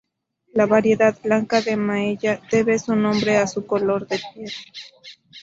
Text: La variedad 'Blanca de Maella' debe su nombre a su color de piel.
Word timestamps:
La 0.53 0.65
variedad 0.65 1.15
'Blanca 1.21 1.61
de 1.61 1.77
Maella' 1.77 2.41
debe 2.51 2.79
su 2.79 2.95
nombre 2.95 3.37
a 3.37 3.45
su 3.45 3.67
color 3.67 4.07
de 4.07 4.19
piel. 4.33 4.51